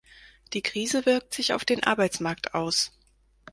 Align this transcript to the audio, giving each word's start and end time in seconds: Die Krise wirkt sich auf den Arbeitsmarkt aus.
Die 0.53 0.63
Krise 0.63 1.05
wirkt 1.05 1.31
sich 1.35 1.53
auf 1.53 1.63
den 1.63 1.83
Arbeitsmarkt 1.83 2.55
aus. 2.55 2.91